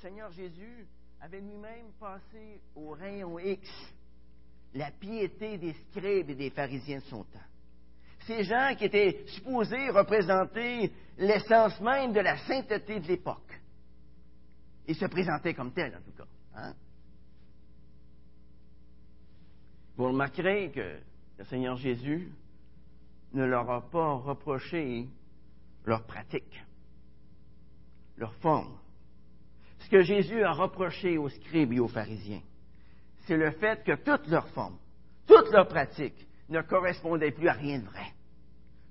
[0.00, 0.86] Seigneur Jésus
[1.20, 3.68] avait lui-même passé au rayon X
[4.74, 7.38] la piété des scribes et des pharisiens de son temps.
[8.26, 13.60] Ces gens qui étaient supposés représenter l'essence même de la sainteté de l'époque.
[14.86, 16.28] Ils se présentaient comme tels, en tout cas.
[16.54, 16.74] Hein?
[19.96, 21.00] Vous remarquerez que
[21.38, 22.30] le Seigneur Jésus
[23.32, 25.08] ne leur a pas reproché
[25.84, 26.62] leur pratique,
[28.16, 28.78] leur forme.
[29.88, 32.42] Ce que Jésus a reproché aux scribes et aux pharisiens,
[33.26, 34.76] c'est le fait que toute leur forme,
[35.26, 38.12] toute leur pratique ne correspondait plus à rien de vrai.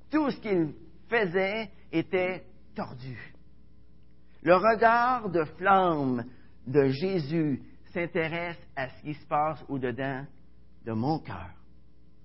[0.10, 0.74] Tout ce qu'ils
[1.08, 3.16] faisaient était tordu.
[4.42, 6.26] Le regard de flamme
[6.66, 7.62] de Jésus
[7.94, 10.26] s'intéresse à ce qui se passe au-dedans
[10.84, 11.52] de mon cœur,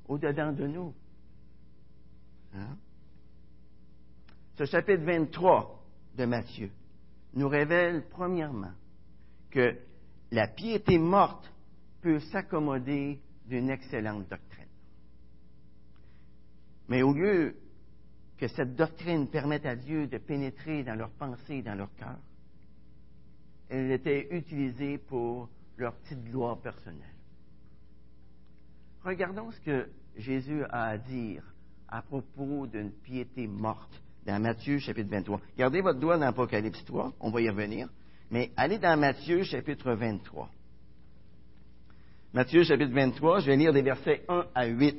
[0.08, 0.94] au-dedans de nous.
[2.54, 2.78] Hein?
[4.56, 5.84] Ce chapitre 23
[6.16, 6.70] de Matthieu
[7.34, 8.72] nous révèle premièrement
[9.50, 9.76] que
[10.30, 11.52] la piété morte
[12.00, 14.66] peut s'accommoder d'une excellente doctrine.
[16.88, 17.56] Mais au lieu
[18.38, 22.18] que cette doctrine permette à Dieu de pénétrer dans leurs pensées et dans leur cœur,
[23.68, 27.14] elle était utilisée pour leur petite gloire personnelle.
[29.04, 31.42] Regardons ce que Jésus a à dire
[31.88, 35.40] à propos d'une piété morte dans Matthieu chapitre 23.
[35.58, 37.88] Gardez votre doigt dans Apocalypse 3, on va y revenir,
[38.30, 40.48] mais allez dans Matthieu chapitre 23.
[42.32, 44.96] Matthieu chapitre 23, je vais lire des versets 1 à 8.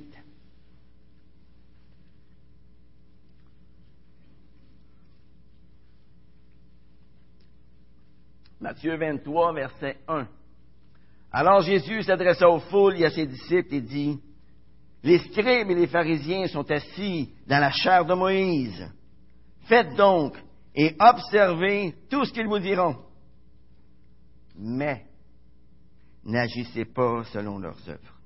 [8.59, 10.27] Matthieu 23, verset 1.
[11.31, 14.19] Alors Jésus s'adressa aux foules et à ses disciples et dit,
[15.03, 18.89] Les scribes et les pharisiens sont assis dans la chair de Moïse.
[19.63, 20.35] Faites donc
[20.75, 22.97] et observez tout ce qu'ils vous diront.
[24.57, 25.05] Mais
[26.23, 28.19] n'agissez pas selon leurs œuvres.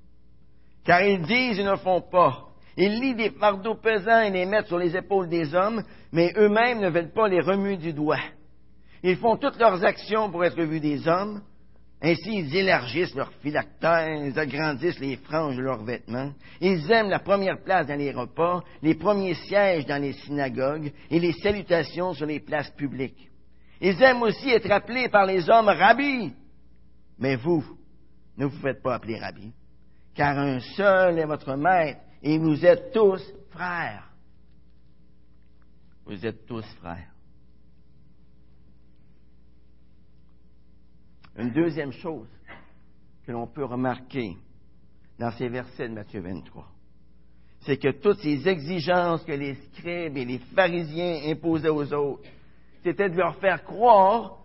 [0.83, 2.47] Car ils disent et ne font pas.
[2.77, 6.79] Ils lient des fardeaux pesants et les mettent sur les épaules des hommes, mais eux-mêmes
[6.79, 8.19] ne veulent pas les remuer du doigt.
[9.03, 11.41] Ils font toutes leurs actions pour être vus des hommes.
[11.99, 16.31] Ainsi, ils élargissent leurs phylactères, ils agrandissent les franges de leurs vêtements.
[16.61, 21.19] Ils aiment la première place dans les repas, les premiers sièges dans les synagogues et
[21.19, 23.29] les salutations sur les places publiques.
[23.81, 26.33] Ils aiment aussi être appelés par les hommes rabbis.
[27.17, 27.65] Mais vous,
[28.37, 29.51] ne vous faites pas appeler rabbi,
[30.13, 34.11] car un seul est votre maître et vous êtes tous frères.
[36.05, 37.11] Vous êtes tous frères.
[41.37, 42.27] Une deuxième chose
[43.25, 44.35] que l'on peut remarquer
[45.19, 46.65] dans ces versets de Matthieu 23,
[47.61, 52.27] c'est que toutes ces exigences que les scribes et les pharisiens imposaient aux autres,
[52.83, 54.39] c'était de leur faire croire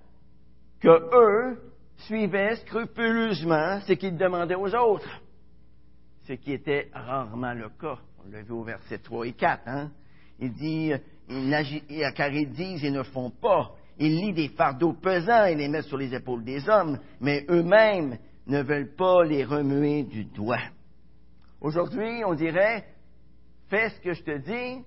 [0.81, 5.23] que eux suivaient scrupuleusement ce qu'ils demandaient aux autres,
[6.27, 7.99] ce qui était rarement le cas.
[8.19, 9.63] On l'a vu au verset 3 et 4.
[9.67, 9.91] Hein?
[10.39, 10.93] Il dit,
[12.17, 13.73] car ils disent et ne font pas.
[14.05, 18.19] Ils lient des fardeaux pesants et les mettent sur les épaules des hommes, mais eux-mêmes
[18.49, 20.59] ne veulent pas les remuer du doigt.
[21.61, 22.85] Aujourd'hui, on dirait,
[23.71, 24.85] fais ce que je te dis,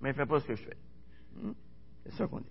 [0.00, 0.76] mais fais pas ce que je fais.
[1.36, 1.52] Hmm?
[2.04, 2.50] C'est ça qu'on dit.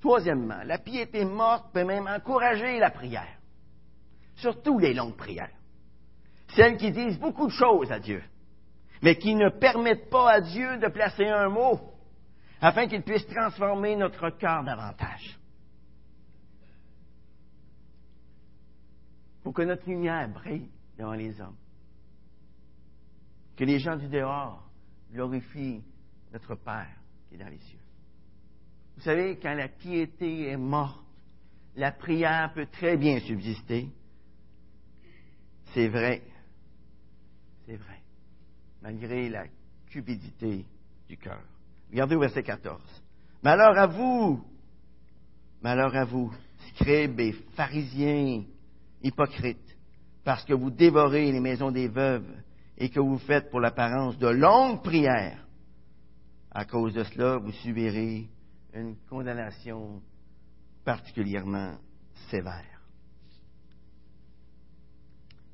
[0.00, 3.36] Troisièmement, la piété morte peut même encourager la prière,
[4.36, 5.52] surtout les longues prières.
[6.56, 8.22] Celles qui disent beaucoup de choses à Dieu,
[9.02, 11.91] mais qui ne permettent pas à Dieu de placer un mot
[12.62, 15.36] afin qu'il puisse transformer notre cœur davantage.
[19.42, 21.56] Pour que notre lumière brille devant les hommes.
[23.56, 24.62] Que les gens du dehors
[25.12, 25.82] glorifient
[26.32, 26.96] notre Père
[27.28, 27.80] qui est dans les cieux.
[28.96, 31.04] Vous savez, quand la piété est morte,
[31.74, 33.88] la prière peut très bien subsister.
[35.74, 36.22] C'est vrai.
[37.66, 38.02] C'est vrai.
[38.82, 39.46] Malgré la
[39.86, 40.64] cupidité
[41.08, 41.42] du cœur.
[41.92, 42.80] Regardez au verset 14.
[43.42, 44.42] Malheur à vous,
[45.60, 46.32] malheur à vous,
[46.70, 48.44] scribes et pharisiens,
[49.02, 49.76] hypocrites,
[50.24, 52.32] parce que vous dévorez les maisons des veuves
[52.78, 55.46] et que vous faites pour l'apparence de longues prières.
[56.50, 58.26] À cause de cela, vous subirez
[58.72, 60.00] une condamnation
[60.84, 61.74] particulièrement
[62.30, 62.80] sévère.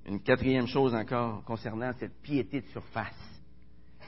[0.07, 3.28] Une quatrième chose encore concernant cette piété de surface.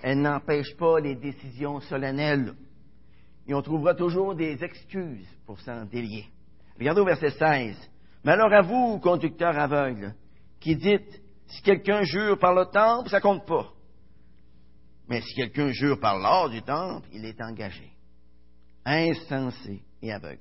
[0.03, 2.55] Elle n'empêche pas les décisions solennelles.
[3.47, 6.27] Et on trouvera toujours des excuses pour s'en délier.
[6.79, 7.77] Regardez au verset 16.
[8.25, 10.15] Malheur à vous, conducteurs aveugles,
[10.61, 13.73] qui dites, si quelqu'un jure par le temple, ça compte pas.
[15.09, 17.91] Mais si quelqu'un jure par l'or du temple, il est engagé
[18.85, 20.41] insensé et aveugle.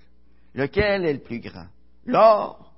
[0.53, 1.67] lequel est le plus grand,
[2.05, 2.73] l'or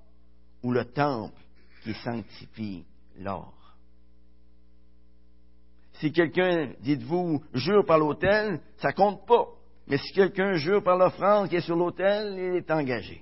[0.64, 1.40] ou le temple
[1.84, 2.86] qui sanctifie
[3.18, 3.54] l'or?
[6.02, 9.46] Si quelqu'un, dites-vous, jure par l'autel, ça compte pas.
[9.88, 13.22] Mais si quelqu'un jure par l'offrande qui est sur l'autel, il est engagé.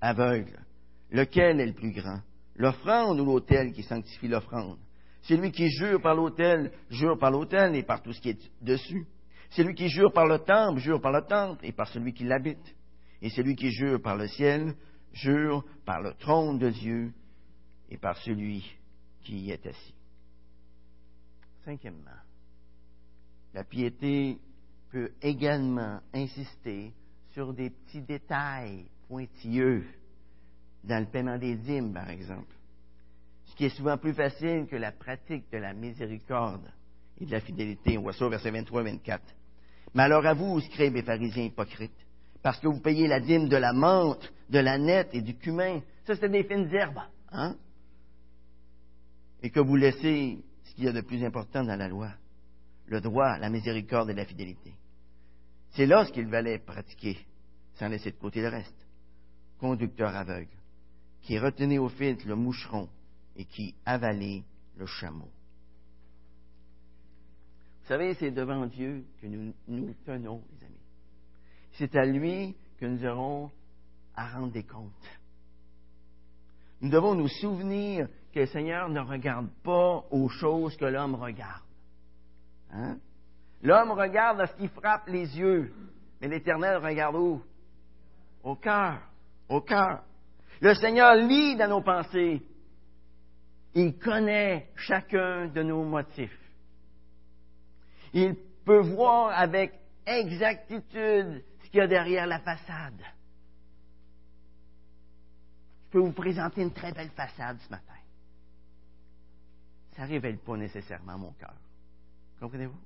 [0.00, 0.60] Aveugle.
[1.10, 2.20] Lequel est le plus grand?
[2.54, 4.78] L'offrande ou l'autel qui sanctifie l'offrande?
[5.22, 9.08] Celui qui jure par l'autel, jure par l'autel et par tout ce qui est dessus.
[9.50, 12.76] Celui qui jure par le temple, jure par le temple et par celui qui l'habite.
[13.22, 14.74] Et celui qui jure par le ciel,
[15.12, 17.12] jure par le trône de Dieu
[17.90, 18.64] et par celui
[19.24, 19.93] qui y est assis.
[21.64, 22.10] Cinquièmement,
[23.54, 24.38] la piété
[24.90, 26.92] peut également insister
[27.32, 29.84] sur des petits détails pointilleux
[30.84, 32.54] dans le paiement des dîmes, par exemple,
[33.46, 36.70] ce qui est souvent plus facile que la pratique de la miséricorde
[37.18, 37.96] et de la fidélité.
[37.96, 39.22] On voit ça au verset 23 et 24.
[39.94, 41.92] Malheur à vous, scribes et pharisiens hypocrites,
[42.42, 45.80] parce que vous payez la dîme de la menthe, de la nette et du cumin.
[46.04, 47.00] Ça, c'est des fines herbes,
[47.30, 47.56] hein?
[49.42, 52.10] Et que vous laissez ce qu'il y a de plus important dans la loi,
[52.86, 54.74] le droit, la miséricorde et la fidélité.
[55.70, 57.16] C'est là ce qu'il valait pratiquer,
[57.74, 58.74] sans laisser de côté le reste.
[59.58, 60.56] Conducteur aveugle,
[61.22, 62.88] qui retenait au fil le moucheron
[63.36, 64.42] et qui avalait
[64.76, 65.28] le chameau.
[67.82, 70.74] Vous savez, c'est devant Dieu que nous nous tenons, les amis.
[71.72, 73.50] C'est à lui que nous aurons
[74.16, 74.92] à rendre des comptes.
[76.80, 81.62] Nous devons nous souvenir que le Seigneur ne regarde pas aux choses que l'homme regarde.
[82.72, 82.98] Hein?
[83.62, 85.72] L'homme regarde à ce qui frappe les yeux,
[86.20, 87.40] mais l'Éternel regarde où?
[88.42, 88.98] Au cœur,
[89.48, 90.02] au cœur.
[90.60, 92.42] Le Seigneur lit dans nos pensées.
[93.74, 96.38] Il connaît chacun de nos motifs.
[98.12, 99.72] Il peut voir avec
[100.06, 103.00] exactitude ce qu'il y a derrière la façade.
[105.86, 107.93] Je peux vous présenter une très belle façade ce matin
[109.96, 111.54] ça ne révèle pas nécessairement mon cœur.
[112.40, 112.78] Comprenez-vous?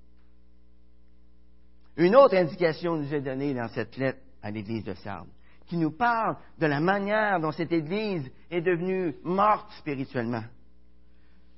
[1.97, 5.29] Une autre indication nous est donnée dans cette lettre à l'Église de Sardes,
[5.67, 10.45] qui nous parle de la manière dont cette Église est devenue morte spirituellement.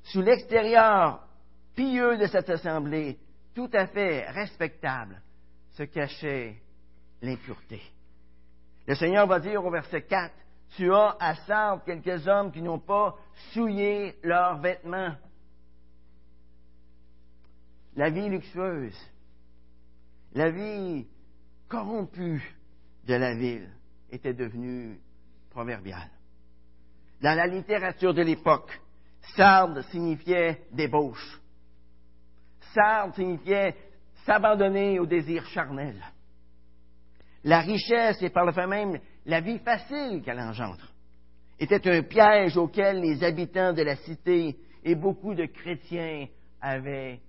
[0.05, 1.27] Sous l'extérieur
[1.75, 3.19] pieux de cette assemblée,
[3.55, 5.21] tout à fait respectable,
[5.73, 6.57] se cachait
[7.21, 7.83] l'impureté.
[8.87, 10.33] Le Seigneur va dire au verset 4,
[10.77, 13.15] Tu as à Sardes quelques hommes qui n'ont pas
[13.53, 15.15] souillé leurs vêtements
[17.97, 18.99] la vie luxueuse,
[20.35, 21.07] la vie
[21.69, 22.43] corrompue
[23.07, 23.69] de la ville
[24.11, 24.99] était devenue
[25.51, 26.11] proverbiale.
[27.21, 28.81] Dans la littérature de l'époque,
[29.37, 31.41] sarde signifiait débauche.
[32.75, 33.77] Sarde signifiait
[34.25, 35.97] s'abandonner au désir charnel.
[37.45, 40.87] La richesse et par le fait même la vie facile qu'elle engendre
[41.59, 46.27] était un piège auquel les habitants de la cité et beaucoup de chrétiens
[46.61, 47.21] avaient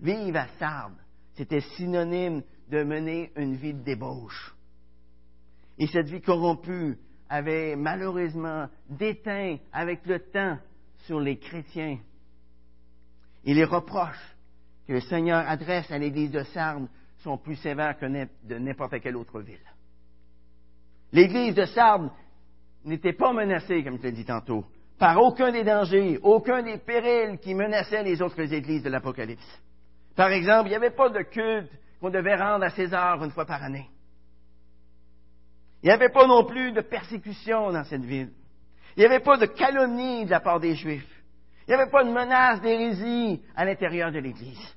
[0.00, 0.98] Vivre à Sardes,
[1.34, 4.54] c'était synonyme de mener une vie de débauche.
[5.78, 6.98] Et cette vie corrompue
[7.28, 10.58] avait malheureusement déteint avec le temps
[11.06, 11.98] sur les chrétiens.
[13.44, 14.36] Et les reproches
[14.86, 19.16] que le Seigneur adresse à l'Église de Sardes sont plus sévères que de n'importe quelle
[19.16, 19.58] autre ville.
[21.12, 22.10] L'Église de Sardes
[22.84, 24.64] n'était pas menacée, comme je l'ai dit tantôt,
[24.98, 29.60] par aucun des dangers, aucun des périls qui menaçaient les autres églises de l'Apocalypse.
[30.14, 33.44] Par exemple, il n'y avait pas de culte qu'on devait rendre à César une fois
[33.44, 33.88] par année.
[35.82, 38.32] Il n'y avait pas non plus de persécution dans cette ville.
[38.96, 41.06] Il n'y avait pas de calomnie de la part des Juifs.
[41.66, 44.76] Il n'y avait pas de menace d'hérésie à l'intérieur de l'Église.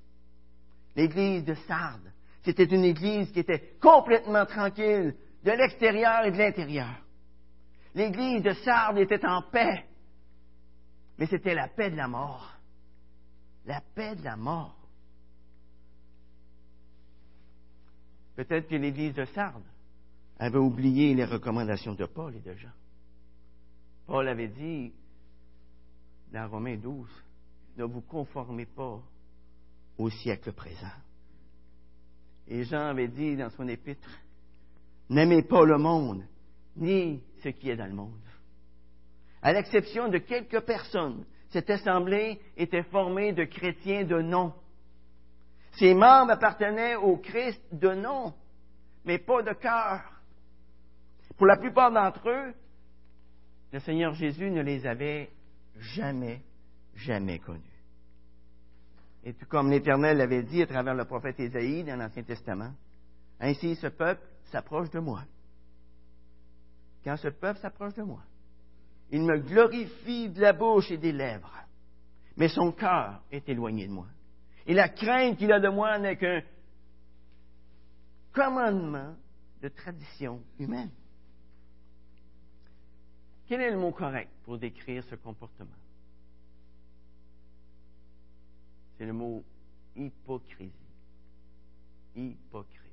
[0.95, 2.11] L'Église de Sardes,
[2.43, 6.89] c'était une Église qui était complètement tranquille de l'extérieur et de l'intérieur.
[7.95, 9.85] L'Église de Sardes était en paix
[11.19, 12.49] mais c'était la paix de la mort.
[13.65, 14.77] La paix de la mort.
[18.37, 19.67] Peut-être que l'Église de Sardes
[20.39, 22.71] avait oublié les recommandations de Paul et de Jean.
[24.07, 24.93] Paul avait dit
[26.31, 27.09] dans Romains 12,
[27.77, 29.01] ne vous conformez pas
[29.97, 30.87] au siècle présent.
[32.47, 34.09] Et Jean avait dit dans son épître,
[35.09, 36.23] n'aimez pas le monde,
[36.77, 38.21] ni ce qui est dans le monde.
[39.41, 44.53] À l'exception de quelques personnes, cette assemblée était formée de chrétiens de nom.
[45.73, 48.33] Ses membres appartenaient au Christ de nom,
[49.05, 50.01] mais pas de cœur.
[51.37, 52.53] Pour la plupart d'entre eux,
[53.71, 55.29] le Seigneur Jésus ne les avait
[55.77, 56.41] jamais,
[56.95, 57.61] jamais connus.
[59.23, 62.73] Et tout comme l'Éternel l'avait dit à travers le prophète Ésaïe dans l'Ancien Testament,
[63.39, 64.21] Ainsi, ce peuple
[64.51, 65.23] s'approche de moi.
[67.03, 68.21] Quand ce peuple s'approche de moi,
[69.11, 71.51] il me glorifie de la bouche et des lèvres,
[72.37, 74.07] mais son cœur est éloigné de moi.
[74.67, 76.41] Et la crainte qu'il a de moi n'est qu'un
[78.31, 79.15] commandement
[79.61, 80.91] de tradition humaine.
[83.47, 85.69] Quel est le mot correct pour décrire ce comportement?
[88.97, 89.43] C'est le mot
[89.95, 90.71] hypocrisie.
[92.15, 92.83] Hypocrite.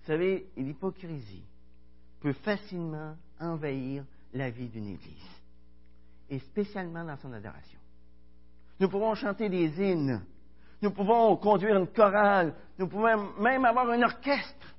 [0.00, 1.44] Vous savez, l'hypocrisie
[2.20, 5.42] peut facilement envahir la vie d'une Église,
[6.28, 7.78] et spécialement dans son adoration.
[8.80, 10.22] Nous pouvons chanter des hymnes,
[10.80, 14.74] nous pouvons conduire une chorale, nous pouvons même avoir un orchestre.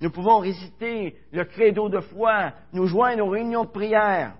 [0.00, 4.36] Nous pouvons réciter le credo de foi, nous joindre aux réunions de prière,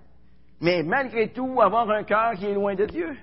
[0.60, 3.16] mais malgré tout avoir un cœur qui est loin de Dieu.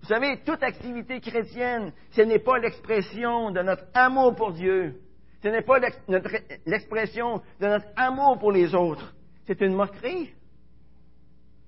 [0.00, 4.98] Vous savez, toute activité chrétienne, ce n'est pas l'expression de notre amour pour Dieu,
[5.42, 5.78] ce n'est pas
[6.66, 9.14] l'expression de notre amour pour les autres,
[9.46, 10.30] c'est une moquerie.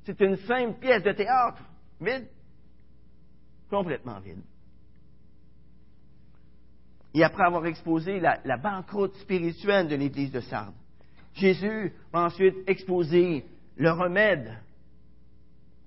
[0.05, 1.63] C'est une simple pièce de théâtre,
[2.01, 2.27] vide,
[3.69, 4.43] complètement vide.
[7.15, 10.75] Et après avoir exposé la, banqueroute spirituelle de l'Église de Sardes,
[11.35, 13.45] Jésus va ensuite exposer
[13.77, 14.53] le remède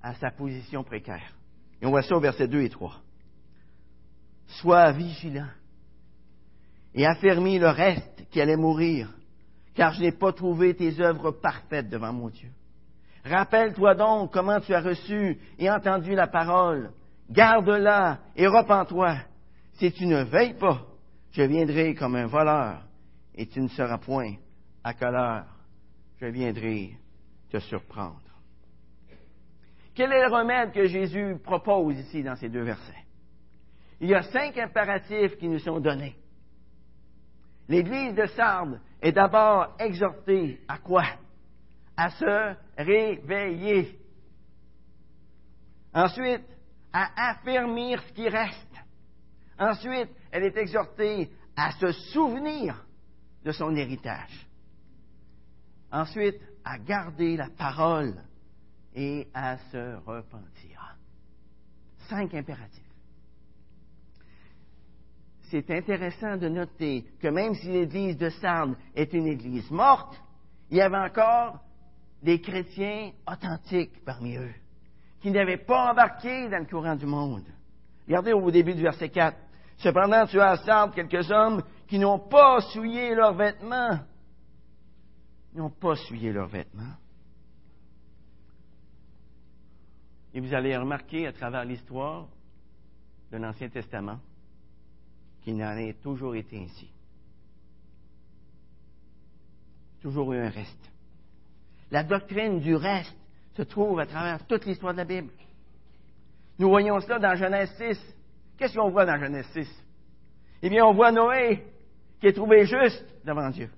[0.02, 1.34] à sa position précaire.
[1.82, 3.02] Et on voit ça au verset 2 et 3.
[4.48, 5.50] Sois vigilant
[6.96, 9.10] et affermis le reste qui allait mourir,
[9.76, 12.50] car je n'ai pas trouvé tes œuvres parfaites devant mon Dieu.
[13.26, 16.92] Rappelle-toi donc comment tu as reçu et entendu la parole.
[17.30, 19.16] Garde-la et repens-toi.
[19.74, 20.86] Si tu ne veilles pas,
[21.32, 22.84] je viendrai comme un voleur
[23.34, 24.36] et tu ne seras point
[24.84, 25.46] à heure
[26.20, 26.92] je viendrai
[27.50, 28.22] te surprendre.
[29.94, 32.94] Quel est le remède que Jésus propose ici dans ces deux versets?
[34.00, 36.16] Il y a cinq impératifs qui nous sont donnés.
[37.74, 41.06] L'Église de Sardes est d'abord exhortée à quoi?
[41.98, 44.00] À se réveiller.
[45.92, 46.46] Ensuite,
[46.94, 48.76] à affermir ce qui reste.
[49.58, 52.86] Ensuite, elle est exhortée à se souvenir
[53.44, 54.48] de son héritage.
[55.92, 58.14] Ensuite, à garder la parole
[58.94, 60.96] et à se repentir.
[62.08, 62.83] Cinq impératifs.
[65.54, 70.20] C'est intéressant de noter que même si l'église de Sardes est une église morte,
[70.72, 71.60] il y avait encore
[72.24, 74.56] des chrétiens authentiques parmi eux,
[75.22, 77.46] qui n'avaient pas embarqué dans le courant du monde.
[78.08, 79.38] Regardez au début du verset 4.
[79.78, 84.00] Cependant, tu as à Sardes quelques hommes qui n'ont pas souillé leurs vêtements.
[85.54, 86.96] Ils n'ont pas souillé leurs vêtements.
[90.34, 92.26] Et vous allez remarquer à travers l'histoire
[93.32, 94.18] de l'Ancien Testament
[95.44, 96.90] qu'il n'en a toujours été ainsi.
[100.02, 100.92] Toujours eu un reste.
[101.92, 103.16] La doctrine du reste
[103.56, 105.32] se trouve à travers toute l'histoire de la Bible.
[106.60, 108.16] Nous voyons cela dans Genèse 6.
[108.58, 109.68] Qu'est-ce qu'on voit dans Genèse 6?
[110.62, 111.66] Eh bien, on voit Noé
[112.20, 113.70] qui est trouvé juste devant Dieu,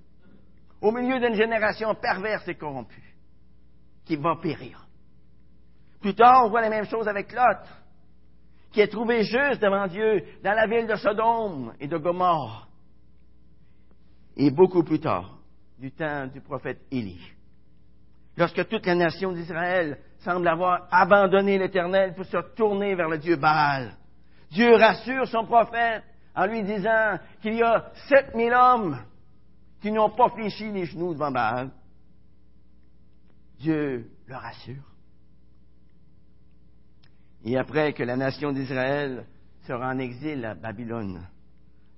[0.80, 3.14] au milieu d'une génération perverse et corrompue,
[4.04, 4.86] qui va périr.
[6.00, 7.58] Plus tard, on voit la même chose avec Lot,
[8.76, 12.68] qui est trouvé juste devant Dieu dans la ville de Sodome et de Gomorre.
[14.36, 15.38] Et beaucoup plus tard,
[15.78, 17.32] du temps du prophète Élie,
[18.36, 23.36] lorsque toute la nation d'Israël semble avoir abandonné l'Éternel pour se tourner vers le Dieu
[23.36, 23.96] Baal.
[24.50, 28.98] Dieu rassure son prophète en lui disant qu'il y a sept mille hommes
[29.80, 31.70] qui n'ont pas fléchi les genoux devant Baal.
[33.58, 34.95] Dieu le rassure.
[37.46, 39.24] Et après que la nation d'Israël
[39.68, 41.24] sera en exil à Babylone,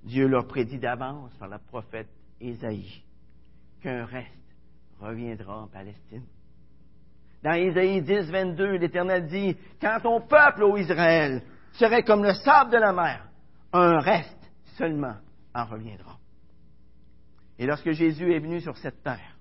[0.03, 2.07] Dieu leur prédit d'avance par le prophète
[2.39, 3.03] Ésaïe
[3.81, 4.29] qu'un reste
[4.99, 6.25] reviendra en Palestine.
[7.41, 11.41] Dans Isaïe 10, 22, l'Éternel dit, quand ton peuple, ô Israël,
[11.73, 13.27] serait comme le sable de la mer,
[13.73, 15.15] un reste seulement
[15.55, 16.19] en reviendra.
[17.57, 19.35] Et lorsque Jésus est venu sur cette terre,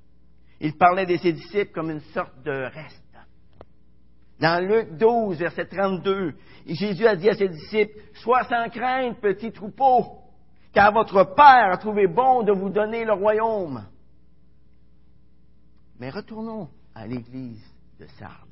[0.58, 3.07] il parlait de ses disciples comme une sorte de reste.
[4.40, 6.34] Dans Luc 12, verset 32,
[6.66, 10.22] Jésus a dit à ses disciples, Sois sans crainte, petit troupeau,
[10.72, 13.84] car votre Père a trouvé bon de vous donner le royaume.
[15.98, 17.64] Mais retournons à l'église
[17.98, 18.48] de Sardes.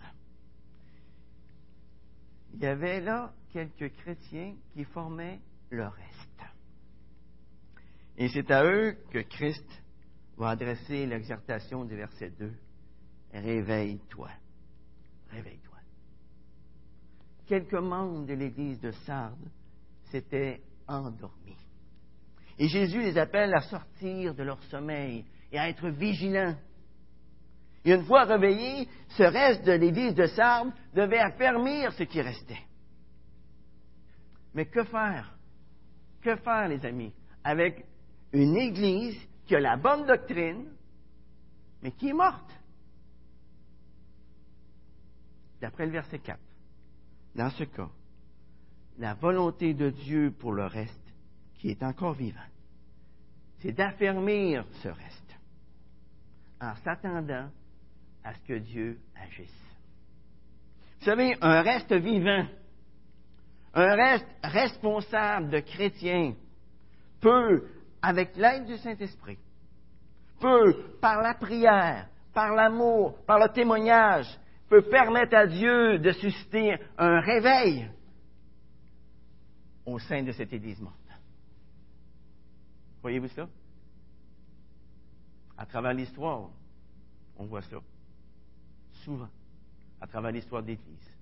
[2.54, 6.42] Il y avait là quelques chrétiens qui formaient le reste.
[8.16, 9.82] Et c'est à eux que Christ
[10.36, 12.52] va adresser l'exhortation du verset 2.
[13.34, 14.30] Réveille-toi.
[15.30, 15.65] Réveille-toi.
[17.46, 19.50] Quelques membres de l'église de Sardes
[20.10, 21.56] s'étaient endormis.
[22.58, 26.56] Et Jésus les appelle à sortir de leur sommeil et à être vigilants.
[27.84, 32.64] Et une fois réveillés, ce reste de l'église de Sardes devait affermir ce qui restait.
[34.54, 35.36] Mais que faire?
[36.22, 37.12] Que faire, les amis,
[37.44, 37.84] avec
[38.32, 40.66] une église qui a la bonne doctrine,
[41.82, 42.50] mais qui est morte?
[45.60, 46.40] D'après le verset 4,
[47.36, 47.88] dans ce cas,
[48.98, 50.92] la volonté de Dieu pour le reste,
[51.58, 52.40] qui est encore vivant,
[53.58, 55.36] c'est d'affermir ce reste
[56.60, 57.50] en s'attendant
[58.24, 59.76] à ce que Dieu agisse.
[60.98, 62.46] Vous savez, un reste vivant,
[63.74, 66.34] un reste responsable de chrétiens
[67.20, 67.68] peut,
[68.00, 69.38] avec l'aide du Saint-Esprit,
[70.40, 74.26] peut, par la prière, par l'amour, par le témoignage,
[74.68, 77.88] peut permettre à Dieu de susciter un réveil
[79.84, 80.96] au sein de cette Église morte.
[83.02, 83.48] Voyez-vous ça?
[85.56, 86.50] À travers l'histoire,
[87.36, 87.76] on voit ça.
[89.04, 89.28] Souvent,
[90.00, 91.16] à travers l'histoire d'Église,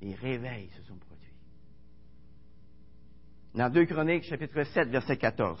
[0.00, 1.18] les réveils se sont produits.
[3.54, 5.60] Dans 2 Chroniques, chapitre 7, verset 14,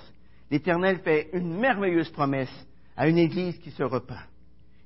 [0.50, 4.31] l'Éternel fait une merveilleuse promesse à une Église qui se repent.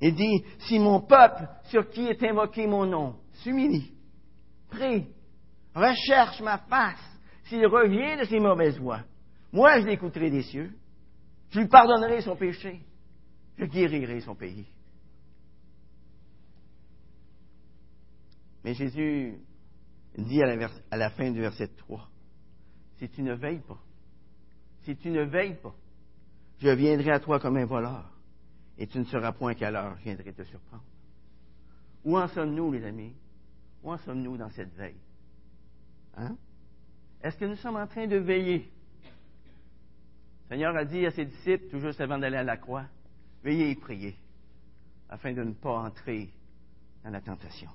[0.00, 3.92] Il dit, si mon peuple, sur qui est invoqué mon nom, s'humilie,
[4.68, 5.06] prie,
[5.74, 9.02] recherche ma face, s'il revient de ses mauvaises voies,
[9.52, 10.70] moi je l'écouterai des cieux,
[11.50, 12.80] je lui pardonnerai son péché,
[13.56, 14.66] je guérirai son pays.
[18.64, 19.38] Mais Jésus
[20.18, 22.08] dit à la, fin du verset 3,
[22.98, 23.78] si tu ne veilles pas,
[24.82, 25.74] si tu ne veilles pas,
[26.58, 28.15] je viendrai à toi comme un voleur
[28.78, 30.84] et tu ne sauras point qu'à l'heure je viendrai te surprendre.
[32.04, 33.14] Où en sommes-nous, les amis?
[33.82, 35.00] Où en sommes-nous dans cette veille?
[36.16, 36.36] Hein?
[37.22, 38.70] Est-ce que nous sommes en train de veiller?
[40.44, 42.84] Le Seigneur a dit à ses disciples, tout juste avant d'aller à la croix,
[43.42, 44.16] veillez et priez,
[45.08, 46.30] afin de ne pas entrer
[47.02, 47.70] dans la tentation.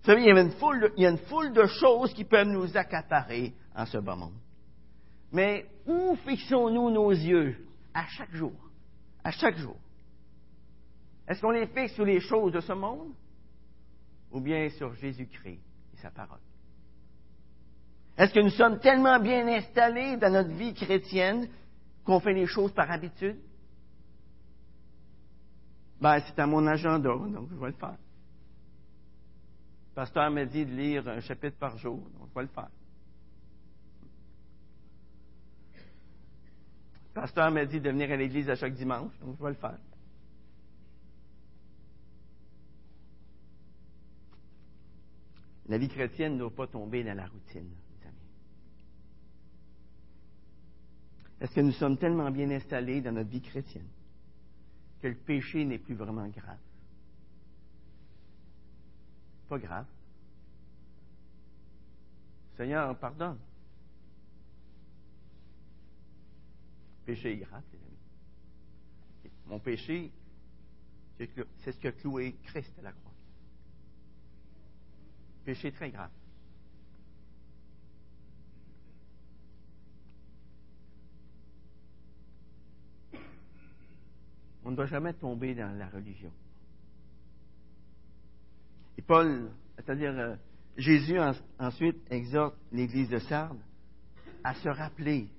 [0.00, 2.14] Vous savez, il y, a une foule de, il y a une foule de choses
[2.14, 4.38] qui peuvent nous accaparer en ce bas monde.
[5.32, 8.54] Mais où fixons-nous nos yeux à chaque jour?
[9.28, 9.76] À chaque jour.
[11.28, 13.12] Est-ce qu'on les fixe sur les choses de ce monde
[14.30, 15.60] ou bien sur Jésus-Christ
[15.92, 16.40] et sa parole?
[18.16, 21.46] Est-ce que nous sommes tellement bien installés dans notre vie chrétienne
[22.04, 23.36] qu'on fait les choses par habitude?
[26.00, 27.98] Ben, c'est à mon agenda, donc je vais le faire.
[29.90, 32.70] Le pasteur m'a dit de lire un chapitre par jour, donc je vais le faire.
[37.20, 39.78] Pasteur m'a dit de venir à l'église à chaque dimanche, donc je vais le faire.
[45.66, 48.16] La vie chrétienne ne doit pas tomber dans la routine, mes amis.
[51.40, 53.88] Est-ce que nous sommes tellement bien installés dans notre vie chrétienne
[55.02, 56.58] que le péché n'est plus vraiment grave?
[59.48, 59.86] Pas grave.
[62.56, 63.38] Seigneur, pardonne.
[67.08, 69.32] Péché grave, les amis.
[69.46, 70.12] Mon péché,
[71.16, 73.14] c'est ce que cloué Christ à la croix.
[75.42, 76.10] Péché très grave.
[84.62, 86.32] On ne doit jamais tomber dans la religion.
[88.98, 90.36] Et Paul, c'est-à-dire euh,
[90.76, 91.18] Jésus
[91.58, 93.62] ensuite exhorte l'Église de Sardes
[94.44, 95.30] à se rappeler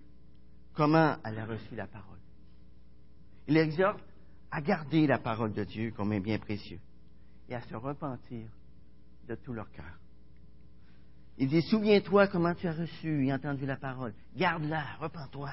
[0.74, 2.20] comment elle a reçu la parole.
[3.48, 4.04] Il exhorte
[4.52, 6.80] à garder la parole de Dieu comme un bien précieux
[7.48, 8.48] et à se repentir
[9.28, 10.00] de tout leur cœur.
[11.38, 14.14] Il dit, souviens-toi comment tu as reçu et entendu la parole.
[14.36, 15.52] Garde-la, repens-toi.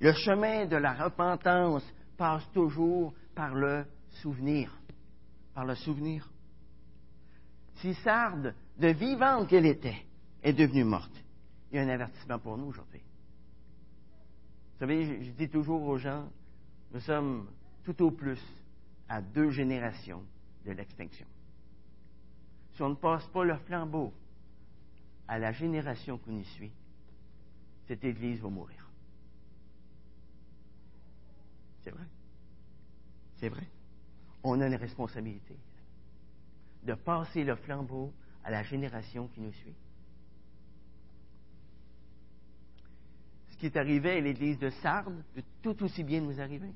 [0.00, 1.84] Le chemin de la repentance
[2.16, 3.84] passe toujours par le
[4.22, 4.74] souvenir.
[5.54, 6.30] Par le souvenir.
[7.76, 10.06] Si Sarde, de vivante qu'elle était,
[10.42, 11.12] est devenue morte,
[11.70, 13.02] il y a un avertissement pour nous aujourd'hui.
[14.76, 16.28] Vous savez, je, dis toujours aux gens,
[16.92, 17.48] nous sommes
[17.82, 18.42] tout au plus
[19.08, 20.22] à deux générations
[20.66, 21.26] de l'extinction.
[22.74, 24.12] Si on ne passe pas le flambeau
[25.28, 26.72] à la génération qui nous suit,
[27.88, 28.90] cette Église va mourir.
[31.80, 32.04] C'est vrai.
[33.36, 33.66] C'est vrai.
[34.42, 35.56] On a une responsabilité
[36.82, 38.12] de passer le flambeau
[38.44, 39.74] à la génération qui nous suit.
[43.56, 46.70] Ce qui est arrivé à l'église de Sardes peut tout aussi bien nous arriver.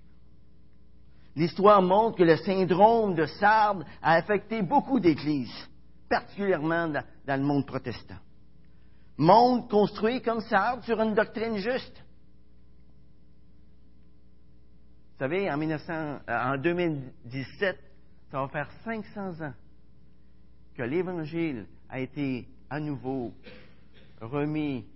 [1.37, 5.69] L'histoire montre que le syndrome de Sardes a affecté beaucoup d'églises,
[6.09, 8.17] particulièrement dans, le monde protestant.
[9.19, 12.03] monde construit comme ça sur une doctrine juste.
[15.13, 17.79] Vous savez, en, 1900, euh, en 2017,
[18.31, 19.53] ça va faire 500 ans
[20.75, 23.35] que l'Évangile a été à nouveau
[24.23, 24.87] remis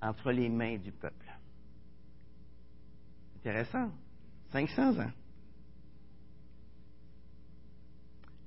[0.00, 1.26] entre les mains du peuple.
[3.36, 3.90] Intéressant.
[4.50, 5.12] 500 ans.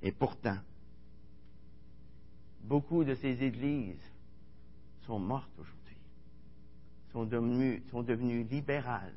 [0.02, 0.58] Et pourtant,
[2.64, 4.02] beaucoup de ces églises
[5.06, 5.96] sont mortes aujourd'hui,
[7.12, 9.14] sont devenues, libérales.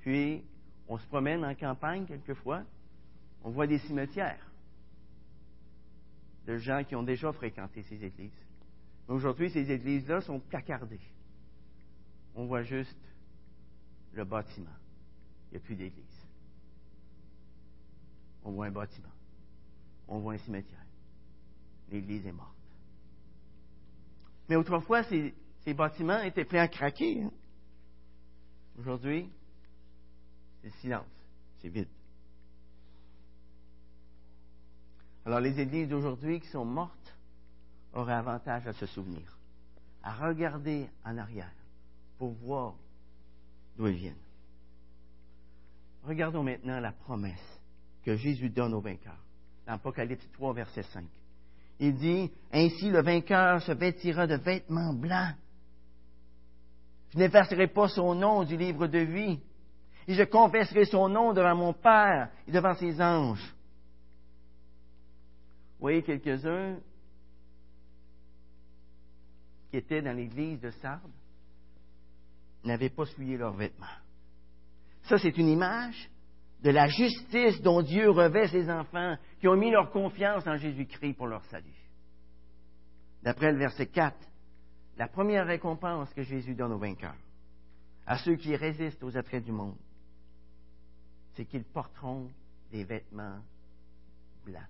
[0.00, 0.42] Puis,
[0.88, 2.62] on se promène en campagne quelquefois,
[3.44, 4.50] on voit des cimetières
[6.46, 8.46] de gens qui ont déjà fréquenté ces églises.
[9.08, 11.00] Aujourd'hui, ces églises-là sont placardées.
[12.36, 12.96] On voit juste
[14.12, 14.70] le bâtiment.
[15.48, 16.04] Il n'y a plus d'église.
[18.44, 19.08] On voit un bâtiment.
[20.06, 20.84] On voit un cimetière.
[21.90, 22.54] L'église est morte.
[24.48, 25.34] Mais autrefois, ces,
[25.74, 27.22] bâtiments étaient pleins à craquer.
[27.22, 27.30] Hein.
[28.78, 29.28] Aujourd'hui,
[30.62, 31.06] c'est silence.
[31.60, 31.88] C'est vide.
[35.24, 37.16] Alors, les églises d'aujourd'hui qui sont mortes
[37.94, 39.38] auraient avantage à se souvenir,
[40.02, 41.50] à regarder en arrière
[42.18, 42.74] pour voir
[43.76, 44.14] d'où elles viennent.
[46.04, 47.60] Regardons maintenant la promesse
[48.04, 49.22] que Jésus donne aux vainqueurs.
[49.66, 51.04] Dans Apocalypse 3, verset 5.
[51.80, 55.34] Il dit, Ainsi le vainqueur se vêtira de vêtements blancs.
[57.10, 59.40] Je n'effacerai pas son nom du livre de vie,
[60.06, 63.54] et je confesserai son nom devant mon Père et devant ses anges.
[65.78, 66.78] Vous voyez quelques-uns
[69.70, 71.10] qui étaient dans l'église de Sardes?
[72.66, 73.86] N'avaient pas souillé leurs vêtements.
[75.04, 76.10] Ça, c'est une image
[76.62, 81.14] de la justice dont Dieu revêt ses enfants qui ont mis leur confiance en Jésus-Christ
[81.14, 81.74] pour leur salut.
[83.22, 84.16] D'après le verset 4,
[84.96, 87.16] la première récompense que Jésus donne aux vainqueurs,
[88.06, 89.76] à ceux qui résistent aux attraits du monde,
[91.34, 92.30] c'est qu'ils porteront
[92.70, 93.40] des vêtements
[94.44, 94.62] blancs.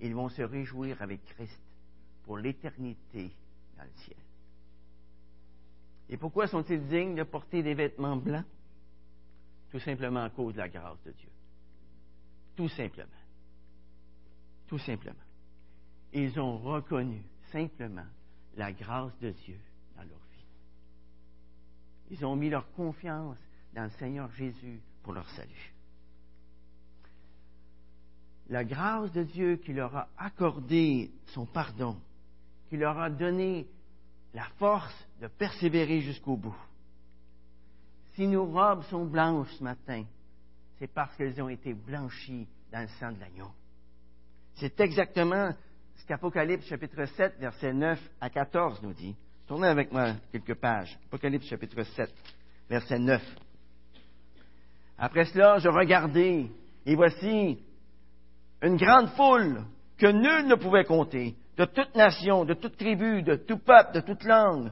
[0.00, 1.60] Ils vont se réjouir avec Christ
[2.24, 3.32] pour l'éternité
[3.76, 4.25] dans le ciel.
[6.08, 8.44] Et pourquoi sont-ils dignes de porter des vêtements blancs?
[9.70, 11.30] Tout simplement à cause de la grâce de Dieu.
[12.54, 13.10] Tout simplement.
[14.68, 15.14] Tout simplement.
[16.12, 18.06] Ils ont reconnu simplement
[18.56, 19.58] la grâce de Dieu
[19.96, 20.46] dans leur vie.
[22.10, 23.38] Ils ont mis leur confiance
[23.74, 25.74] dans le Seigneur Jésus pour leur salut.
[28.48, 32.00] La grâce de Dieu qui leur a accordé son pardon,
[32.68, 33.66] qui leur a donné
[34.36, 36.56] la force de persévérer jusqu'au bout.
[38.14, 40.04] Si nos robes sont blanches ce matin,
[40.78, 43.50] c'est parce qu'elles ont été blanchies dans le sang de l'agneau.
[44.56, 45.54] C'est exactement
[45.96, 49.16] ce qu'Apocalypse chapitre 7, verset 9 à 14 nous dit.
[49.46, 50.98] Tournez avec moi quelques pages.
[51.06, 52.14] Apocalypse chapitre 7,
[52.68, 53.22] verset 9.
[54.98, 56.50] Après cela, je regardais,
[56.84, 57.58] et voici
[58.60, 59.64] une grande foule
[59.96, 64.00] que nul ne pouvait compter, de toute nation, de toute tribu, de tout peuple, de
[64.00, 64.70] toute langue.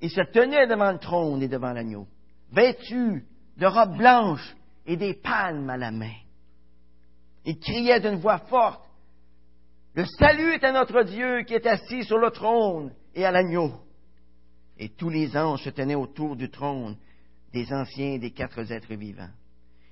[0.00, 2.06] Ils se tenaient devant le trône et devant l'agneau
[2.54, 3.24] vêtus
[3.56, 4.56] de robes blanches
[4.86, 6.14] et des palmes à la main.
[7.44, 8.82] Il criait d'une voix forte,
[9.94, 13.72] Le salut est à notre Dieu qui est assis sur le trône et à l'agneau.
[14.76, 16.96] Et tous les anges se tenaient autour du trône
[17.52, 19.30] des anciens et des quatre êtres vivants.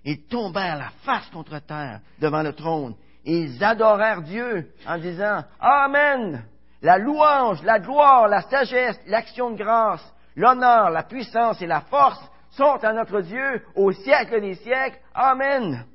[0.05, 6.45] Ils tombèrent la face contre terre devant le trône ils adorèrent Dieu en disant Amen.
[6.83, 10.05] La louange, la gloire, la sagesse, l'action de grâce,
[10.35, 12.21] l'honneur, la puissance et la force
[12.51, 14.99] sont à notre Dieu au siècle des siècles.
[15.15, 15.87] Amen.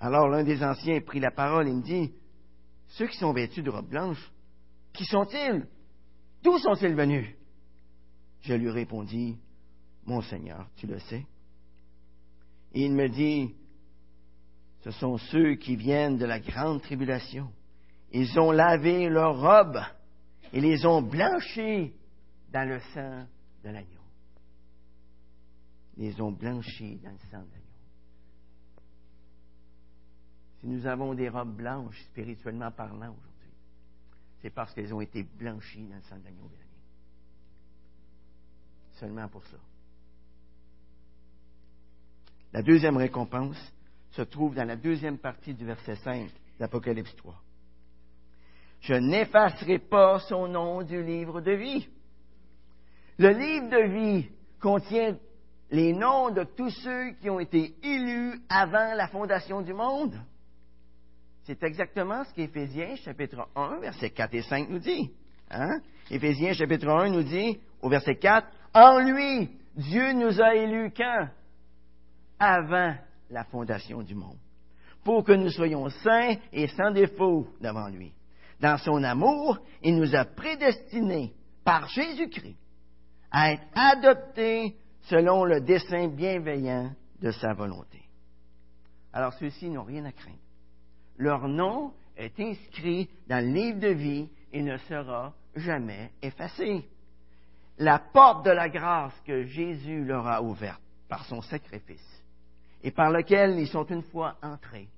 [0.00, 2.14] Alors l'un des anciens prit la parole et me dit,
[2.88, 4.32] ceux qui sont vêtus de robes blanches,
[4.92, 5.66] qui sont-ils?
[6.42, 7.34] D'où sont-ils venus?
[8.40, 9.38] Je lui répondis,
[10.06, 11.26] Mon Seigneur, tu le sais.
[12.72, 13.54] Et il me dit,
[14.88, 17.52] ce sont ceux qui viennent de la grande tribulation.
[18.10, 19.82] Ils ont lavé leurs robes
[20.50, 21.92] et les ont blanchis
[22.50, 23.26] dans le sang
[23.64, 24.00] de l'agneau.
[25.98, 27.64] Les ont blanchis dans le sang de l'agneau.
[30.60, 33.52] Si nous avons des robes blanches, spirituellement parlant, aujourd'hui,
[34.40, 36.50] c'est parce qu'elles ont été blanchies dans le sang de l'agneau.
[38.92, 39.58] Seulement pour ça.
[42.54, 43.58] La deuxième récompense
[44.10, 47.34] se trouve dans la deuxième partie du verset 5 d'Apocalypse 3.
[48.80, 51.88] Je n'effacerai pas son nom du livre de vie.
[53.18, 54.28] Le livre de vie
[54.60, 55.16] contient
[55.70, 60.14] les noms de tous ceux qui ont été élus avant la fondation du monde.
[61.44, 65.10] C'est exactement ce qu'Éphésiens chapitre 1, verset 4 et 5 nous dit.
[65.50, 65.80] Hein?
[66.10, 71.28] Éphésiens chapitre 1 nous dit, au verset 4, En lui, Dieu nous a élus quand?
[72.38, 72.94] Avant
[73.30, 74.38] la fondation du monde,
[75.04, 78.12] pour que nous soyons saints et sans défaut devant lui.
[78.60, 81.32] Dans son amour, il nous a prédestinés
[81.64, 82.56] par Jésus-Christ
[83.30, 88.02] à être adoptés selon le dessein bienveillant de sa volonté.
[89.12, 90.38] Alors ceux-ci n'ont rien à craindre.
[91.16, 96.84] Leur nom est inscrit dans le livre de vie et ne sera jamais effacé.
[97.78, 102.17] La porte de la grâce que Jésus leur a ouverte par son sacrifice
[102.82, 104.88] et par lequel ils sont une fois entrés,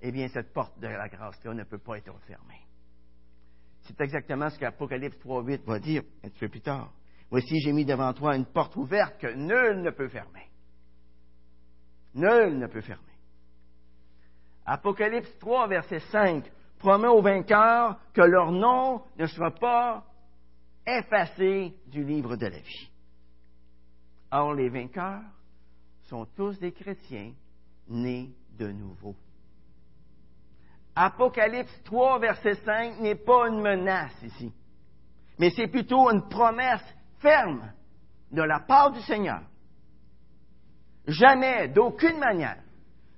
[0.00, 2.60] eh bien, cette porte de la grâce-là ne peut pas être fermée.
[3.82, 6.92] C'est exactement ce qu'Apocalypse 3.8 va dire un petit peu plus tard.
[7.30, 10.48] Voici, j'ai mis devant toi une porte ouverte que nul ne peut fermer.
[12.14, 13.02] Nul ne peut fermer.
[14.66, 20.04] Apocalypse 3, verset 5, promet aux vainqueurs que leur nom ne sera pas
[20.86, 22.90] effacé du livre de la vie.
[24.30, 25.22] Or, les vainqueurs
[26.08, 27.32] sont tous des chrétiens
[27.88, 29.14] nés de nouveau.
[30.94, 34.52] Apocalypse 3, verset 5 n'est pas une menace ici,
[35.38, 36.84] mais c'est plutôt une promesse
[37.18, 37.72] ferme
[38.30, 39.42] de la part du Seigneur.
[41.06, 42.62] Jamais, d'aucune manière,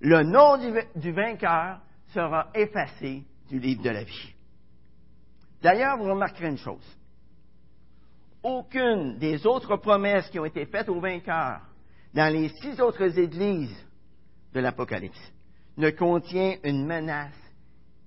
[0.00, 0.56] le nom
[0.94, 4.34] du, vainqueur sera effacé du livre de la vie.
[5.62, 6.98] D'ailleurs, vous remarquerez une chose.
[8.42, 11.60] Aucune des autres promesses qui ont été faites aux vainqueurs
[12.16, 13.76] dans les six autres églises
[14.54, 15.32] de l'Apocalypse
[15.76, 17.36] ne contient une menace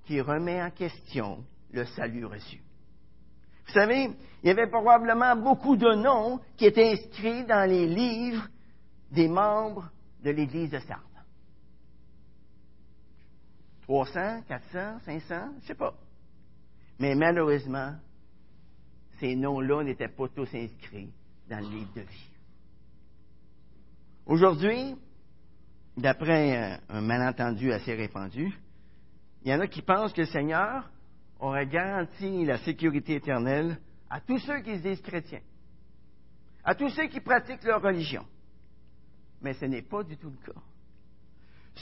[0.06, 2.60] qui remet en question le salut reçu.
[3.68, 4.10] Vous savez,
[4.42, 8.48] il y avait probablement beaucoup de noms qui étaient inscrits dans les livres
[9.12, 9.92] des membres
[10.24, 11.04] de l'Église de Sardes.
[13.84, 15.94] 300, 400, 500, je ne sais pas.
[16.98, 17.94] Mais malheureusement,
[19.20, 21.14] ces noms-là n'étaient pas tous inscrits
[21.48, 22.29] dans le livre de vie.
[24.30, 24.96] Aujourd'hui,
[25.98, 28.54] d'après un malentendu assez répandu,
[29.42, 30.88] il y en a qui pensent que le Seigneur
[31.40, 35.42] aurait garanti la sécurité éternelle à tous ceux qui se disent chrétiens,
[36.64, 38.24] à tous ceux qui pratiquent leur religion.
[39.42, 40.60] Mais ce n'est pas du tout le cas.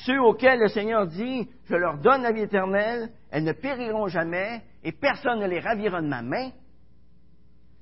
[0.06, 4.64] Ceux auxquels le Seigneur dit, je leur donne la vie éternelle, elles ne périront jamais,
[4.86, 6.52] et personne ne les ravira de ma main,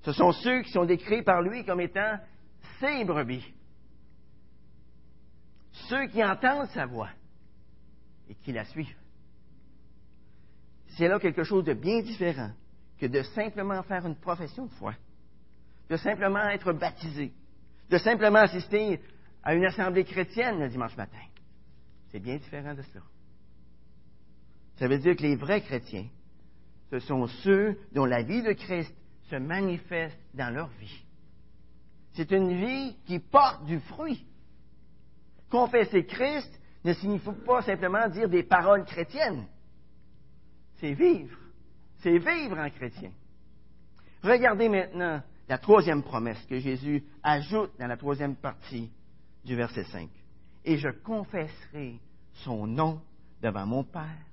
[0.01, 2.17] ce sont ceux qui sont décrits par lui comme étant
[2.79, 3.45] ses brebis.
[5.89, 7.09] Ceux qui entendent sa voix
[8.29, 8.95] et qui la suivent
[10.97, 12.51] c'est là quelque chose de bien différent
[12.97, 14.93] que de simplement faire une profession de foi,
[15.89, 17.33] de simplement être baptisé,
[17.89, 19.01] de simplement assister
[19.43, 21.19] à une assemblée chrétienne le dimanche matin.
[22.11, 23.03] C'est bien différent de cela.
[24.77, 26.07] Ça veut dire que les vrais chrétiens,
[26.89, 28.93] ce sont ceux dont la vie de Christ
[29.29, 31.03] se manifeste dans leur vie.
[32.13, 34.25] C'est une vie qui porte du fruit.
[35.55, 36.51] Confesser Christ
[36.83, 39.47] ne signifie pas simplement dire des paroles chrétiennes
[40.81, 41.37] c'est vivre.
[41.99, 43.09] C'est vivre en chrétien.
[44.21, 48.91] Regardez maintenant la troisième promesse que Jésus ajoute dans la troisième partie
[49.45, 50.09] du verset 5.
[50.65, 52.01] Et je confesserai
[52.43, 53.01] son nom
[53.41, 54.25] devant mon Père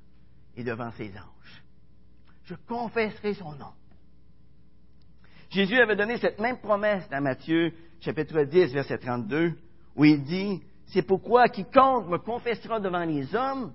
[0.56, 1.62] et devant ses anges.
[2.46, 3.72] Je confesserai son nom.
[5.50, 9.56] Jésus avait donné cette même promesse dans Matthieu chapitre 10, verset 32,
[9.94, 10.60] où il dit,
[10.92, 13.72] C'est pourquoi quiconque me confessera devant les hommes,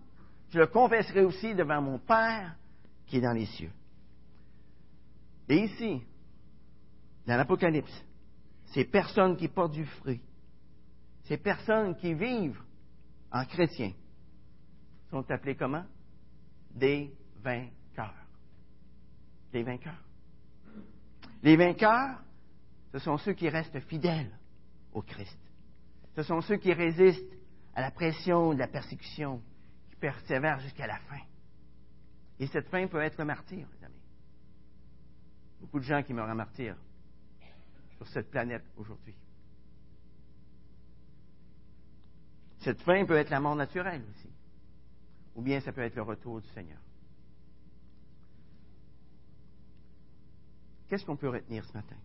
[0.51, 2.55] je le confesserai aussi devant mon Père
[3.07, 3.71] qui est dans les cieux.
[5.49, 6.03] Et ici,
[7.25, 8.05] dans l'Apocalypse,
[8.67, 10.21] ces personnes qui portent du fruit,
[11.23, 12.61] ces personnes qui vivent
[13.31, 13.93] en chrétien,
[15.09, 15.85] sont appelées comment?
[16.75, 17.11] Des
[17.41, 18.13] vainqueurs.
[19.51, 20.03] Des vainqueurs.
[21.41, 22.19] Les vainqueurs,
[22.91, 24.37] ce sont ceux qui restent fidèles
[24.93, 25.46] au Christ.
[26.17, 27.37] Ce sont ceux qui résistent
[27.75, 29.39] à la pression de la persécution,
[29.87, 31.21] qui persévèrent jusqu'à la fin.
[32.39, 34.01] Et cette fin peut être le martyr, mes amis.
[35.61, 36.75] Beaucoup de gens qui meurent en martyr
[37.97, 39.13] sur cette planète aujourd'hui.
[42.61, 44.29] Cette fin peut être la mort naturelle aussi.
[45.35, 46.79] Ou bien ça peut être le retour du Seigneur.
[50.87, 51.97] Qu'est-ce qu'on peut retenir ce matin?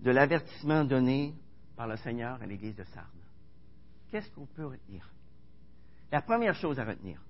[0.00, 1.34] De l'avertissement donné
[1.76, 3.08] par le Seigneur à l'Église de Sardes.
[4.10, 5.10] Qu'est-ce qu'on peut retenir?
[6.12, 7.20] La première chose à retenir,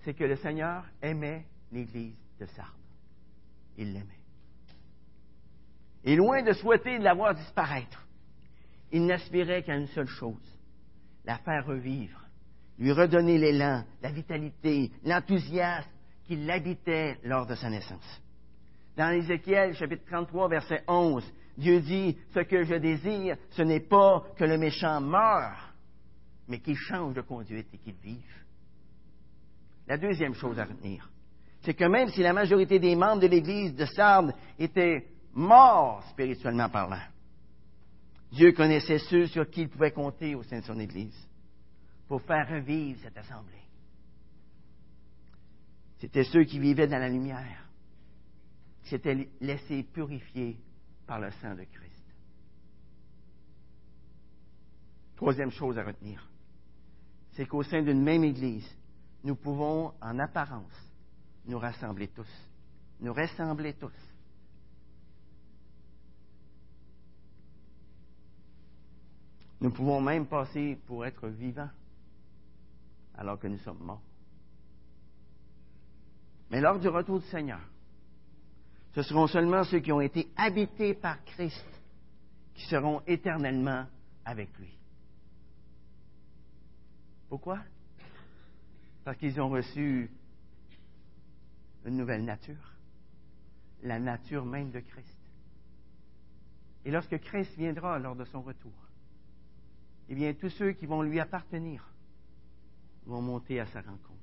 [0.00, 2.74] c'est que le Seigneur aimait l'Église de Sardes.
[3.76, 4.20] Il l'aimait.
[6.04, 8.06] Et loin de souhaiter de la voir disparaître,
[8.92, 10.56] il n'aspirait qu'à une seule chose,
[11.24, 12.24] la faire revivre,
[12.78, 15.90] lui redonner l'élan, la vitalité, l'enthousiasme
[16.24, 18.22] qui l'habitait lors de sa naissance.
[18.96, 21.24] Dans Ézéchiel chapitre 33, verset 11,
[21.58, 25.74] Dieu dit, ce que je désire, ce n'est pas que le méchant meure,
[26.46, 28.44] mais qu'il change de conduite et qu'il vive.
[29.88, 31.10] La deuxième chose à retenir,
[31.62, 36.68] c'est que même si la majorité des membres de l'Église de Sardes étaient morts spirituellement
[36.68, 37.02] parlant,
[38.30, 41.28] Dieu connaissait ceux sur qui il pouvait compter au sein de son Église
[42.06, 43.54] pour faire revivre cette assemblée.
[45.98, 47.68] C'était ceux qui vivaient dans la lumière,
[48.84, 50.56] qui s'étaient laissés purifier
[51.08, 52.04] par le sang de Christ.
[55.16, 56.28] Troisième chose à retenir,
[57.32, 58.68] c'est qu'au sein d'une même Église,
[59.24, 60.92] nous pouvons, en apparence,
[61.46, 62.28] nous rassembler tous,
[63.00, 63.90] nous rassembler tous.
[69.60, 71.70] Nous pouvons même passer pour être vivants
[73.16, 74.02] alors que nous sommes morts.
[76.50, 77.60] Mais lors du retour du Seigneur,
[78.94, 81.66] ce seront seulement ceux qui ont été habités par Christ
[82.54, 83.86] qui seront éternellement
[84.24, 84.76] avec lui.
[87.28, 87.60] Pourquoi?
[89.04, 90.10] Parce qu'ils ont reçu
[91.84, 92.74] une nouvelle nature,
[93.82, 95.18] la nature même de Christ.
[96.84, 98.72] Et lorsque Christ viendra lors de son retour,
[100.08, 101.86] eh bien, tous ceux qui vont lui appartenir
[103.06, 104.14] vont monter à sa rencontre.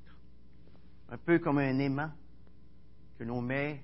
[1.09, 2.11] Un peu comme un aimant
[3.17, 3.81] que l'on met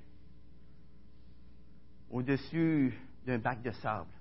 [2.12, 2.94] au-dessus
[3.26, 4.12] d'un bac de sable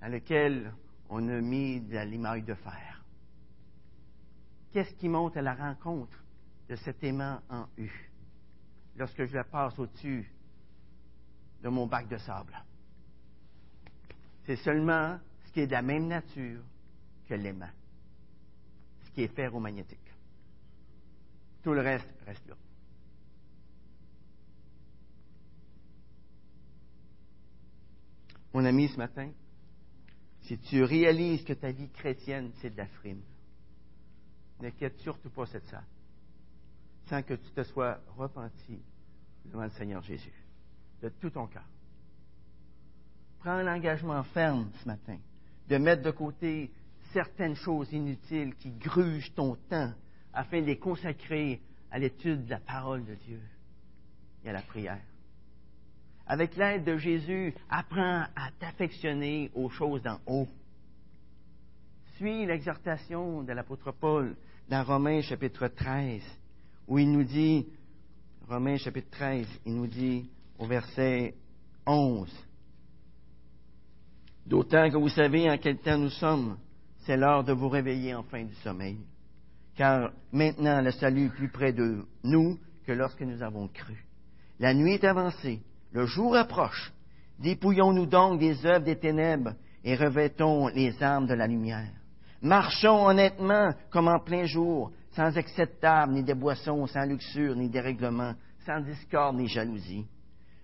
[0.00, 0.72] dans lequel
[1.08, 3.04] on a mis de l'émail de fer.
[4.72, 6.18] Qu'est-ce qui monte à la rencontre
[6.68, 7.90] de cet aimant en U
[8.96, 10.30] lorsque je passe au-dessus
[11.62, 12.54] de mon bac de sable?
[14.46, 16.62] C'est seulement ce qui est de la même nature
[17.28, 17.70] que l'aimant
[19.14, 19.98] qui est ferromagnétique.
[21.62, 22.56] Tout le reste reste là.
[28.54, 29.30] Mon ami, ce matin,
[30.42, 33.20] si tu réalises que ta vie chrétienne, c'est de la frime,
[34.60, 35.84] n'inquiète surtout pas cette salle,
[37.08, 38.80] sans que tu te sois repenti
[39.44, 40.32] devant le Seigneur Jésus,
[41.02, 41.66] de tout ton cœur.
[43.40, 45.18] Prends un engagement ferme ce matin
[45.68, 46.70] de mettre de côté
[47.12, 49.92] certaines choses inutiles qui grugent ton temps
[50.32, 53.40] afin de les consacrer à l'étude de la parole de Dieu
[54.44, 55.02] et à la prière.
[56.26, 60.48] Avec l'aide de Jésus, apprends à t'affectionner aux choses d'en haut.
[62.16, 64.34] Suis l'exhortation de l'apôtre Paul
[64.68, 66.22] dans Romains chapitre 13,
[66.88, 67.66] où il nous dit,
[68.48, 71.34] Romains chapitre 13, il nous dit au verset
[71.86, 72.30] 11,
[74.46, 76.58] D'autant que vous savez en quel temps nous sommes,
[77.00, 78.98] c'est l'heure de vous réveiller enfin du sommeil.
[79.74, 84.04] Car maintenant le salut est plus près de nous que lorsque nous avons cru.
[84.60, 85.60] La nuit est avancée,
[85.94, 86.92] le jour approche.
[87.38, 91.92] Dépouillons-nous donc des œuvres des ténèbres et revêtons les armes de la lumière.
[92.42, 97.54] Marchons honnêtement comme en plein jour, sans excès de table, ni de boissons, sans luxure,
[97.54, 98.34] ni dérèglement,
[98.66, 100.06] sans discorde, ni jalousie.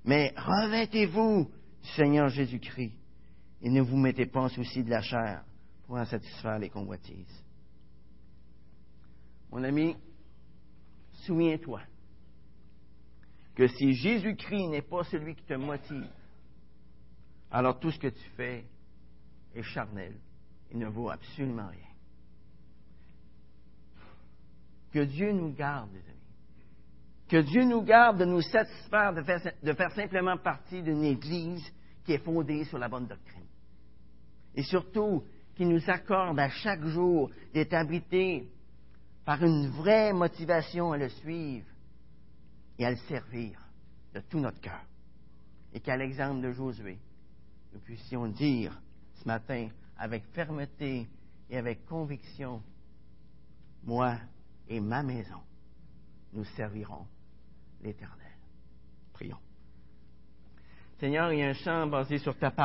[0.04, 1.48] Mais revêtez-vous
[1.82, 2.92] du Seigneur Jésus-Christ
[3.62, 5.44] et ne vous mettez pas en souci de la chair,
[5.86, 7.44] pour en satisfaire les convoitises.
[9.52, 9.96] Mon ami,
[11.24, 11.80] souviens-toi
[13.60, 16.08] que si Jésus-Christ n'est pas celui qui te motive,
[17.50, 18.64] alors tout ce que tu fais
[19.54, 20.14] est charnel
[20.70, 21.90] et ne vaut absolument rien.
[24.90, 26.16] Que Dieu nous garde, les amis.
[27.28, 31.70] Que Dieu nous garde de nous satisfaire de faire, de faire simplement partie d'une Église
[32.06, 33.44] qui est fondée sur la bonne doctrine.
[34.54, 35.22] Et surtout,
[35.54, 38.48] qui nous accorde à chaque jour d'être habité
[39.26, 41.69] par une vraie motivation à le suivre
[42.80, 43.60] et à le servir
[44.14, 44.80] de tout notre cœur.
[45.74, 46.98] Et qu'à l'exemple de Josué,
[47.74, 48.80] nous puissions dire
[49.16, 49.68] ce matin
[49.98, 51.06] avec fermeté
[51.50, 52.62] et avec conviction,
[53.84, 54.16] moi
[54.66, 55.42] et ma maison,
[56.32, 57.06] nous servirons
[57.82, 58.32] l'Éternel.
[59.12, 59.38] Prions.
[60.98, 62.56] Seigneur, il y a un chant basé sur ta parole.